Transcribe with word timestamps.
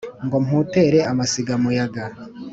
Ngo 0.25 0.37
mputere 0.45 0.99
amasiga 1.11 1.53
muyaga 1.63 2.03